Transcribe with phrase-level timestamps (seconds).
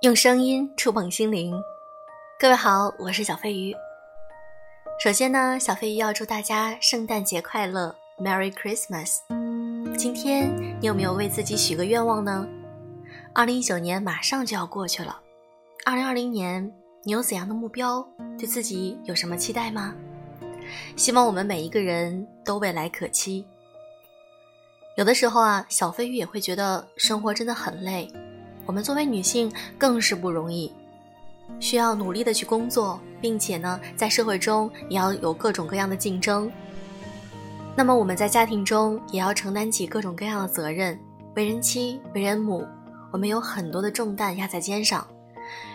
[0.00, 1.52] 用声音触碰心灵，
[2.38, 3.76] 各位好，我是小飞鱼。
[4.98, 9.18] 首先呢，小飞鱼要祝大家圣诞节快乐，Merry Christmas。
[9.98, 10.50] 今天
[10.80, 12.48] 你有没有为自己许个愿望呢？
[13.34, 15.20] 二零一九年马上就要过去了，
[15.84, 16.72] 二零二零年
[17.02, 18.02] 你有怎样的目标？
[18.38, 19.94] 对自己有什么期待吗？
[20.96, 23.44] 希望我们每一个人都未来可期。
[24.96, 28.10] 有的时候啊，小飞鱼也会觉得生活真的很累。
[28.70, 30.72] 我们作为女性更是不容易，
[31.58, 36.48] 需要努力的去工作，并且呢，在社会中也要有各种各样的竞争。
[37.74, 40.96] 那么我们在家庭中也要承担起各种各样的责任，
[41.34, 42.64] 为人妻、为人母，
[43.10, 45.04] 我们有很多的重担压在肩上。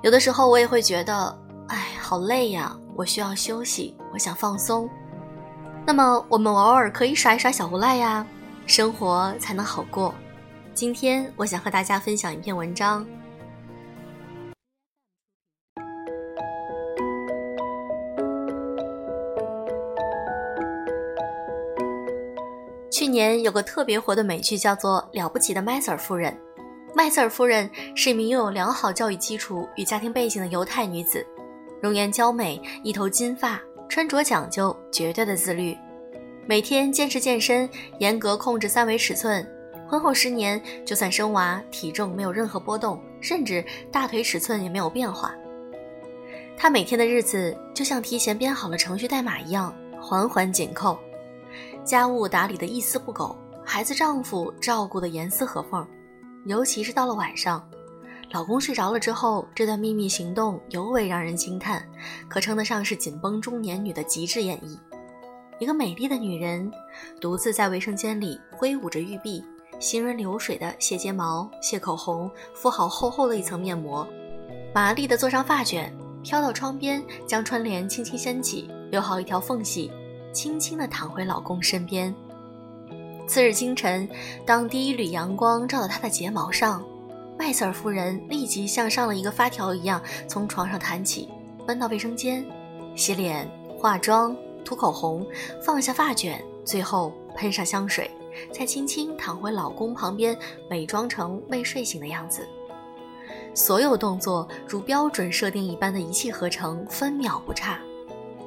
[0.00, 4.88] 有的时候我也会觉得，哎，好累呀，我需要休息，我想放松。
[5.84, 8.26] 那么我们偶尔可以耍一耍小无赖呀，
[8.64, 10.14] 生活才能好过。
[10.78, 13.04] 今天我想和大家分享一篇文章。
[22.92, 26.32] 去年有个特别火的美剧，叫做《了不起的麦瑟尔夫人》。
[26.94, 31.26] 麦瑟尔夫人是一名拥有良好教育基础与家庭背景的犹太女子，
[31.82, 35.76] 容颜娇美，一头金发，穿着讲究，绝对的自律，
[36.46, 37.68] 每天坚持健身，
[37.98, 39.44] 严格控制三维尺寸。
[39.88, 45.34] 婚后十年，就算生娃，体重没有任何波动，甚至大腿尺寸也没有变化。
[46.58, 50.98] 她每天的日子就像提前编好了程序代码一样，环环紧扣，
[51.84, 55.86] 家务打理的一丝不苟，孩子丈夫照顾的严丝合缝。
[56.44, 57.66] 尤其是到了晚上，
[58.30, 61.82] 老公睡着了之后，这段秘密行动尤为让人惊叹，
[62.28, 64.78] 可称得上是紧绷中年女的极致演绎。
[65.58, 66.70] 一个美丽的女人，
[67.20, 69.42] 独自在卫生间里挥舞着玉臂。
[69.78, 74.06] 行云流水的卸睫毛、卸口红，敷好厚厚的一层面膜，
[74.74, 79.90] 麻利地做上发卷，飘到窗边，将窗帘轻轻掀起，留好一条缝隙，
[80.32, 82.12] 轻轻地躺回老公身边。
[83.28, 84.08] 次日清晨，
[84.44, 86.84] 当第一缕阳光照到她的睫毛上，
[87.38, 91.28] 麦瑟尔夫人立即像上了一个发条一样，从床上弹起，
[91.66, 92.44] 奔到卫生间，
[92.96, 95.24] 洗脸、化妆、涂口红，
[95.62, 98.10] 放下发卷，最后喷上香水。
[98.52, 100.36] 才轻轻躺回老公旁边，
[100.70, 102.46] 伪装成未睡醒的样子。
[103.54, 107.78] 所有动作如标准设定一般的一气呵成，分秒不差。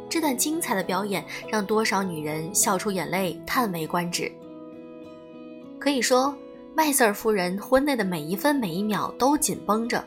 [0.09, 4.31] 这段精彩的表演让多少女人笑出眼泪，叹为观止。
[5.79, 6.35] 可以说，
[6.75, 10.03] 麦瑟尔夫人婚内的每一分每一秒都紧绷着，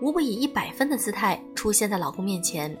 [0.00, 2.76] 无不以一百分的姿态出现在老公面前。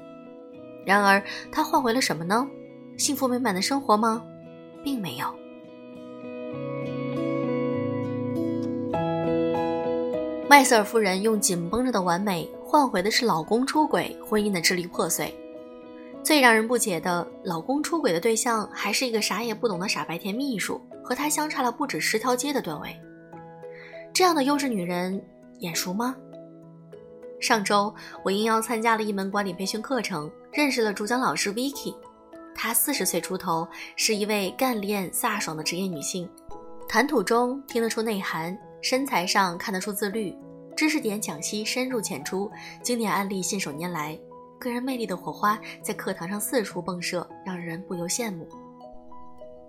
[0.86, 2.48] 然而，她换回了什么呢？
[2.96, 4.22] 幸福美满的生活吗？
[4.84, 5.26] 并没有。
[10.52, 15.34] 麦瑟尔夫人用紧绷着的完美换回的是老公出轨、婚姻的支离破碎。
[16.22, 22.94] 最让人不解的，老公出轨的对象还是一个啥也不懂的傻白甜秘书，和他相差了不止十条街的段位。
[24.12, 25.18] 这样的优质女人
[25.60, 26.14] 眼熟吗？
[27.40, 27.90] 上周
[28.22, 31.94] 我应邀参加了一门管理培训课程，认识了主讲老师 Vicky。
[32.54, 36.28] 她四十岁出头，是一位干练飒爽的职业女性，
[36.86, 38.54] 谈吐中听得出内涵。
[38.82, 40.36] 身材上看得出自律，
[40.76, 42.50] 知识点讲析深入浅出，
[42.82, 44.18] 经典案例信手拈来，
[44.58, 48.46] 个人魅力的火花在课堂上四处迸射，让人不由羡慕。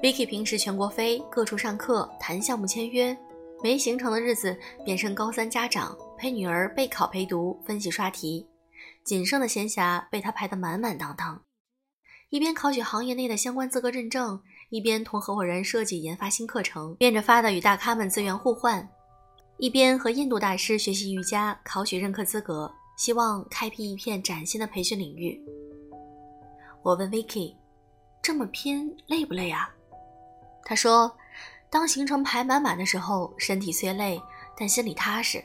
[0.01, 3.15] Vicky 平时全国飞，各处上课谈项目签约，
[3.61, 8.47] 没行程的日子变身高三家长，陪女儿备考陪读分析刷题，
[9.05, 11.39] 仅剩的闲暇被他排得满满当当，
[12.31, 14.41] 一边考取行业内的相关资格认证，
[14.71, 18.89] 一边同合伙人设计研发新课程，变着法的与大咖们资源互换。
[19.57, 25.39] 一边和印度大师学习瑜伽，考取任课资格，希望开辟一片崭新的培训领域。
[26.81, 27.55] 我问 Vicky：“
[28.21, 29.69] 这么拼累不累啊？”
[30.65, 31.15] 他说
[31.69, 34.21] ：“当行程排满满的时候，身体虽累，
[34.57, 35.41] 但心里踏实。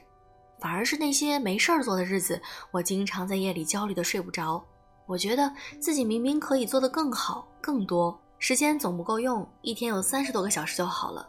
[0.59, 2.41] 反而是那些没事儿做的日子，
[2.73, 4.65] 我经常在夜里焦虑的睡不着。
[5.07, 11.29] 我觉得自己明明可以做得更好、更多，时间总不够用，一天有三十多个小时就好了。”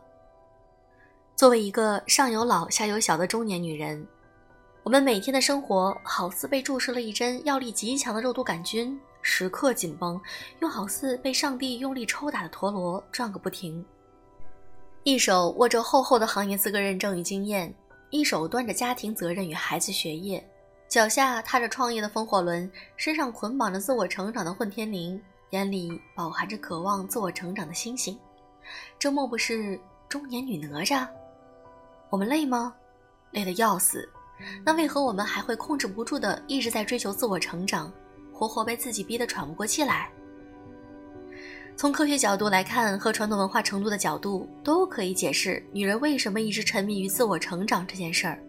[1.40, 4.06] 作为一个上有老下有小的中年女人，
[4.84, 10.20] 我们每天的生活好似被注射了一针药力极强的肉毒杆菌，时刻紧绷，
[10.60, 13.86] 又好似被上帝用力抽打的陀螺转个不停。
[15.04, 17.74] 一手握着厚厚的行业资格认证与经验，
[18.10, 20.46] 一手端着家庭责任与孩子学业，
[20.90, 25.18] 脚下踏着创业的风火轮，身上捆绑着自我成长的混天绫，
[25.52, 28.20] 眼里饱含着渴望自我成长的星星，
[29.00, 31.08] 这莫不是中年女哪吒？
[32.10, 32.74] 我们累吗？
[33.32, 34.10] 累得要死，
[34.64, 37.92] 那为何我们还会控制不住的一直在追求自我成长，
[38.34, 40.10] 活活被自己逼得喘不过气来？
[41.78, 48.40] 从科学角度来看，和传统文化程度的角度，都可以解释女人为什么一直沉迷于自我成长这件事儿。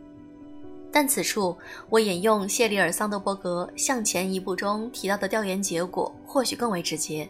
[0.91, 1.57] 但此处，
[1.89, 7.29] 我引用谢里尔·桑德伯格《向前一步》中提到的调研结果，或许更为直接。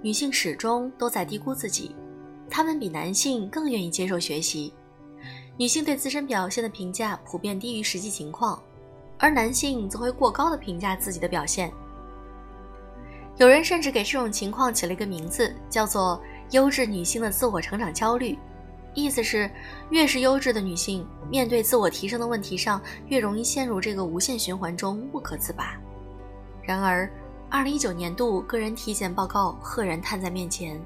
[0.00, 1.94] 女性始终都在低估自己，
[2.48, 4.72] 她们比男性更愿意接受学习。
[5.62, 8.60] 女性对自身表现的评价普遍低于实际情况，
[9.16, 11.72] 而男性则会过高的评价自己的表现。
[13.36, 16.20] 有人甚至给这种情况起了一个名字，叫做
[16.50, 18.36] “优质女性的自我成长焦虑”。
[18.92, 19.48] 意思是，
[19.90, 25.80] 越是优质的女性，面对自我提升的问题上，越容易陷入这个无限循环中不可自拔。
[26.64, 27.08] 然而，
[27.48, 30.76] 二零一九年度个人体检报告赫然摊在面前，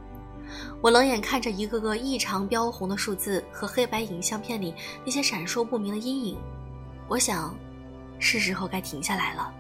[0.80, 6.38] 我冷眼看着一个个异常标红的数字和黑白影像片里那些闪烁不明的阴影，
[7.08, 7.54] 我想，
[8.18, 9.52] 是时候该停下来了。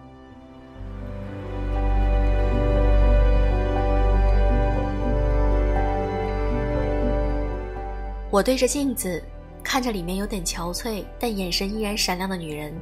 [8.28, 9.22] 我对着镜子，
[9.62, 12.74] 看着里面有点憔悴但眼神依然闪亮的女人，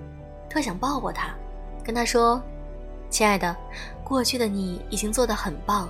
[0.48, 1.32] 特想抱抱她，
[1.84, 2.42] 跟她说
[3.08, 3.54] ：“亲爱的，
[4.02, 5.88] 过去的你已经做得很棒，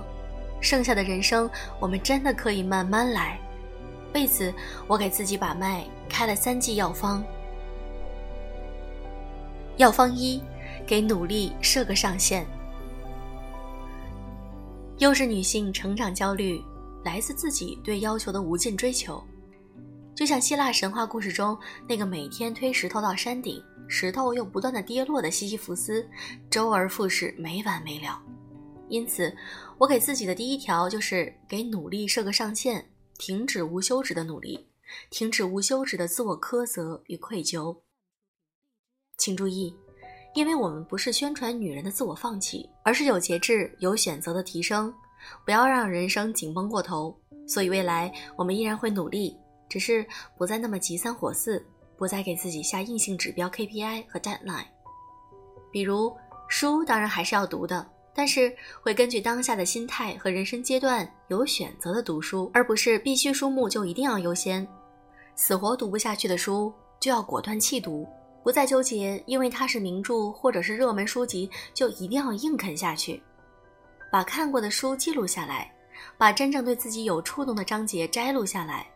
[0.65, 1.47] 剩下的人生
[1.79, 3.39] 我们真的可以慢慢来。”
[4.15, 4.51] 为此，
[4.87, 7.23] 我给自己把脉，开了三剂药方。
[9.77, 10.41] 药方一，
[10.87, 12.43] 给努力设个上限。
[14.97, 16.59] 优质女性成长焦虑
[17.03, 19.23] 来自自己对要求的无尽追求。
[20.15, 21.55] 就像希腊神话故事中
[21.87, 26.07] 那个每天推石头到山顶，石头又不断的跌落的西西弗斯，
[26.49, 28.19] 周而复始，没完没了。
[28.89, 29.35] 因此，
[29.77, 32.85] 我给自己的第一条就是给努力设个上限，
[33.17, 34.67] 停止无休止的努力，
[35.09, 37.77] 停止无休止的自我苛责与愧疚。
[39.17, 39.75] 请注意，
[40.33, 44.93] 因为我们不是宣传女人的自我放弃，而是有节制、有选择的提升，
[45.45, 47.17] 不要让人生紧绷过头。
[47.47, 49.35] 所以未来我们依然会努力。
[49.67, 50.05] 只是
[50.37, 51.65] 不再那么急三火四，
[51.97, 54.67] 不再给自己下硬性指标 KPI 和 deadline。
[55.71, 56.15] 比如
[56.47, 64.65] 书当然还是要读的，但是会根据当下的心态和人生阶段有选择的读书，而不是必须书目就一定要优先。
[65.35, 68.07] 死活读不下去的书就要果断弃读，
[68.41, 73.21] 不再纠结，因为它是名著或者是热门书籍就一定要硬啃下去。
[74.09, 75.69] 把看过的书记录下来，
[76.17, 78.87] 把真正对自己有触动的章节摘录下来。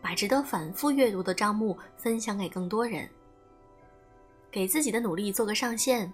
[0.00, 3.08] 把值得反复阅读的章目分享给更多人，
[4.50, 6.12] 给自己的努力做个上限，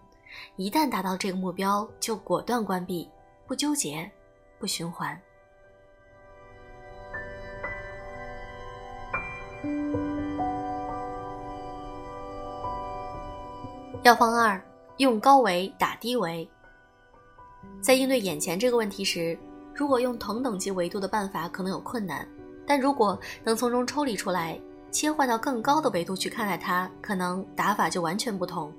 [0.56, 3.09] 一旦达到这个目标，就果断关闭，
[3.47, 4.11] 不纠结，
[4.59, 5.21] 不循环。
[14.03, 14.61] 药方二：
[14.97, 16.49] 用高维打低维。
[17.83, 19.38] 在应对眼前这个问题时，
[19.75, 22.26] 如果用同等级维度的办法，可能有困难。
[22.67, 24.59] 但如果能从中抽离出来，
[24.91, 28.73] 切换到更高的维度去看待它，可能打法就完全不同。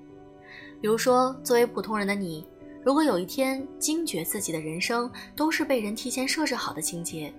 [0.81, 2.45] 比如说，作为普通人的你，
[2.83, 7.31] 如果有一天惊觉自己的人生都是被人提前设置好的情节，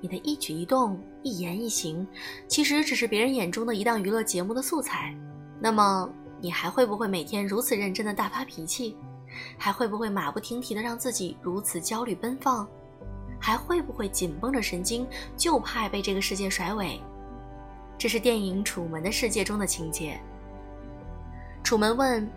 [0.00, 2.04] 你的一举一动、一言一行，
[2.48, 5.16] 其实只是别人眼中的一档娱乐节目的素材，
[5.60, 8.96] 那么你还会不会每天如此认真的大发脾气？
[9.56, 12.66] 还会不会马不停蹄的让自己如此焦虑奔放？
[13.40, 17.00] 还会不会紧绷着神经，就怕被这个世界甩尾？
[17.96, 20.18] 这是电影《楚门的世界》中的情节。
[21.62, 22.28] 楚门问：“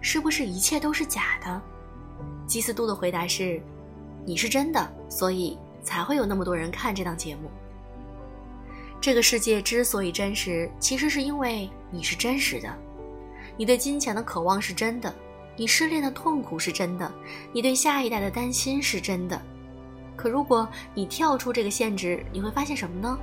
[0.00, 1.60] 是不是一切都是假的？”
[2.46, 3.60] 基斯杜的回答是
[4.24, 7.50] ：“你是真的，所以才会有那么多人看这档节目。
[9.00, 12.68] 这个世界之所以真实，其实是因为你是真实的。
[13.56, 15.14] 你对金钱的渴望是真的，
[15.56, 17.12] 你失恋的痛苦是真的，
[17.52, 19.40] 你对下一代的担心是真的。”
[20.16, 23.16] 可如果你跳出这个限制，你会发现什么呢？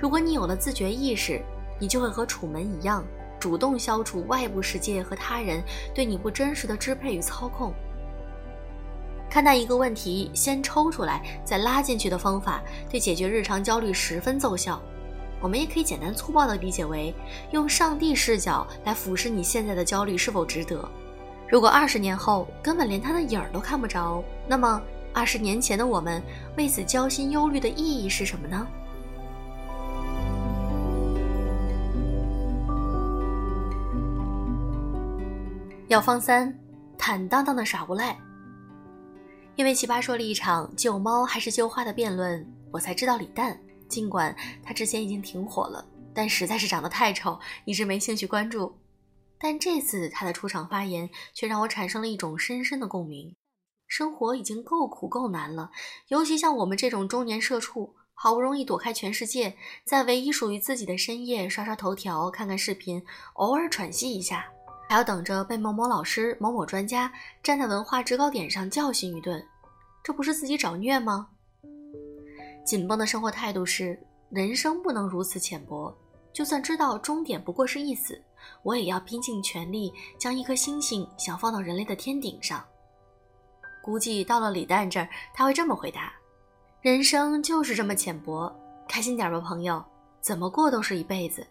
[0.00, 1.40] 如果你有了自觉意识，
[1.78, 3.04] 你就会和楚门一样，
[3.38, 5.62] 主动消除外部世界和他人
[5.94, 7.72] 对你不真实的支配与操控。
[9.30, 14.80] 看待一个问题，先抽出来，再拉进去的方法，对解决日常焦虑十分奏效。
[15.40, 17.14] 我们也可以简单粗暴地理解为，
[17.52, 20.88] 用上帝视角来俯视你现在的焦虑是否值得。
[21.48, 24.80] 如果二十年后根本连他的影儿都看不着，那么。
[25.14, 26.22] 二十年前的我们
[26.56, 28.68] 为此焦心忧虑的意义是什么呢？
[35.88, 36.54] 药方三：
[36.98, 38.14] 坦荡荡的耍无赖。
[39.56, 43.58] 因为奇葩说了一场救猫还是救花的辩论，我才知道李诞。
[43.88, 48.70] 尽管他之前已经挺火了，但实在是长得太丑，一直没兴趣关注。
[49.38, 53.34] 但这次他的出场发言却让我产生了一种深深的共鸣。
[53.86, 55.70] 生活已经够苦够难了，
[56.08, 63.02] 尤其像我们这种中年社畜，好不容易躲开全世界，在唯一属于自己的深夜刷刷头条、看看视频，
[63.36, 64.44] 偶尔喘息一下，
[64.88, 69.44] 还要等着被某某老师、某某专家站在文化制高点上教训一顿，
[70.02, 71.28] 这不是自己找虐吗？
[72.64, 73.98] 紧绷的生活态度是：
[74.30, 75.94] 人生不能如此浅薄。
[76.32, 78.20] 就算知道终点不过是一死，
[78.62, 82.64] 我也要拼尽全力将一颗星星想放到人类的天顶上。
[83.82, 86.12] 估计到了李诞这儿，他会这么回答：
[86.80, 88.54] 人生就是这么浅薄，
[88.88, 89.84] 开心点吧，朋友。
[90.20, 91.46] 怎么过都是一辈子，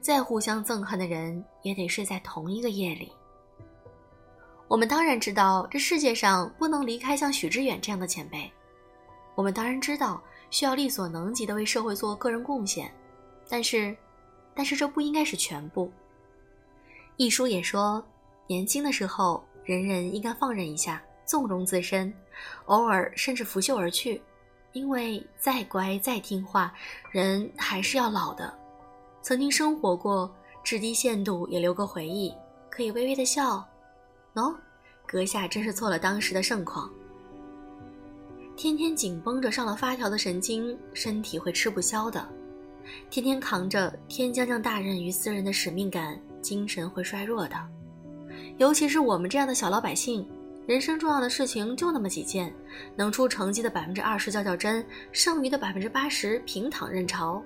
[0.00, 3.12] 再互相憎恨的人也得睡在同一个夜里。
[4.68, 8.50] 我们当然知道，这世界上不能离开像许知远这样的前辈。
[9.34, 12.92] 我们当然知道，需要力所能及的为社会做个人贡献，
[13.48, 13.96] 但是。
[14.58, 15.92] 但是这不应该是全部。
[17.18, 18.02] 一书也说，
[18.46, 22.10] 年轻的时候，人人应该放任一下，纵容自身，
[22.64, 24.22] 偶尔甚至拂袖而去，
[24.72, 26.72] 因为再乖再听话，
[27.10, 28.58] 人还是要老的。
[29.26, 32.32] 曾经生活过，至低限度也留个回忆，
[32.70, 33.66] 可以微微的笑。
[34.34, 34.54] 喏，
[35.04, 36.88] 阁下真是错了当时的盛况。
[38.54, 42.24] 天天紧绷着上了发条的神经，身体会吃不消的。
[43.10, 47.56] 天天扛着天将降大任于斯人的使命感，精神会衰弱的。
[48.58, 50.24] 尤其是我们这样的小老百姓，
[50.68, 52.54] 人生重要的事情就那么几件，
[52.94, 57.42] 能出成绩的百分之二十较较真，剩余的百分之八十平躺任潮，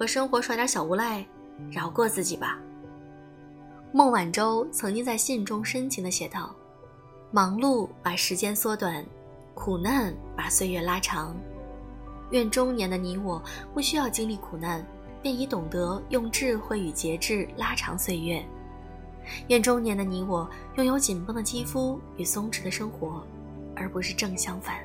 [0.00, 1.22] 和生活耍点小无赖，
[1.70, 2.58] 饶过自己吧。
[3.92, 6.56] 孟晚舟曾经在信中深情地写道
[7.30, 9.04] ：“忙碌把时间缩短，
[9.54, 11.36] 苦难把岁月拉长。”
[12.32, 13.42] 愿中年的你我
[13.74, 14.82] 不需要经历苦难，
[15.20, 18.42] 便已懂得用智慧与节制拉长岁月。
[19.48, 23.22] 愿中年的你我拥有紧绷的肌肤与松弛的生活，
[23.76, 24.78] 而不是正相反。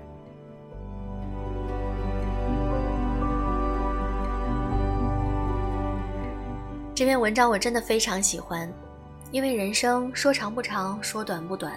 [6.95, 8.71] 这篇文章我真的非常喜欢，
[9.29, 11.73] 因为人生说长不长，说短不短，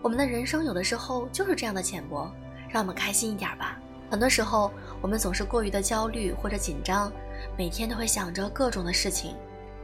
[0.00, 2.26] 我们的人生有的时候就是这样的浅薄，
[2.70, 3.78] 让我们开心一点吧。
[4.10, 7.12] 很多时候，我们总是过于的焦虑或者紧张，
[7.54, 9.36] 每天都会想着各种的事情。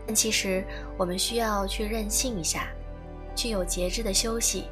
[0.07, 0.65] 但其实，
[0.97, 2.67] 我们需要去任性一下，
[3.35, 4.65] 去有节制的休息，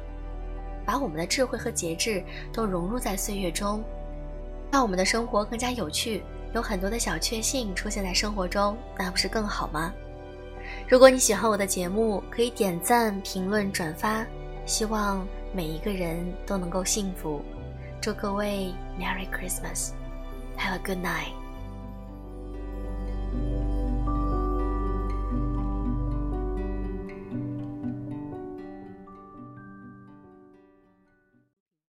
[0.83, 3.83] 把我们的智慧和节制都融入在岁月中，
[4.71, 6.23] 让我们的生活更加有趣，
[6.55, 9.93] 有很多的小确幸出现在生活中，那不是更好吗？
[10.87, 14.25] 如果你喜欢我的节目，可以点赞、评论、转发。
[14.65, 17.43] 希望每一个人都能够幸福。
[18.01, 19.89] 祝各位 Merry Christmas.
[20.57, 21.44] Have a good night.